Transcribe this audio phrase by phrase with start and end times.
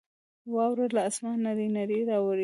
[0.53, 2.39] واوره له اسمانه نرۍ نرۍ راورېږي.